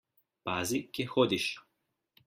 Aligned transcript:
Pazi, 0.49 0.81
kje 0.99 1.07
hodiš! 1.13 1.49